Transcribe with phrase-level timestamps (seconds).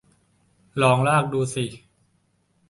[0.81, 1.65] ลองลากดูสิ